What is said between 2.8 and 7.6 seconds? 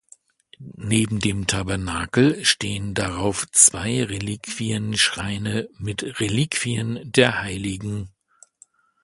darauf zwei Reliquienschreine mit Reliquien der